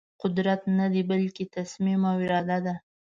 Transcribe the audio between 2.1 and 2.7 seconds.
او اراده